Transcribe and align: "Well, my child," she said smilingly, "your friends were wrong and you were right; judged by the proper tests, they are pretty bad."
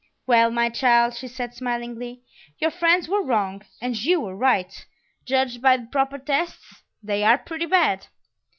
"Well, 0.25 0.49
my 0.49 0.69
child," 0.69 1.15
she 1.15 1.27
said 1.27 1.53
smilingly, 1.53 2.23
"your 2.57 2.71
friends 2.71 3.07
were 3.07 3.21
wrong 3.23 3.61
and 3.79 3.95
you 3.95 4.19
were 4.19 4.35
right; 4.35 4.83
judged 5.25 5.61
by 5.61 5.77
the 5.77 5.85
proper 5.85 6.17
tests, 6.17 6.81
they 7.03 7.23
are 7.23 7.37
pretty 7.37 7.67
bad." 7.67 8.07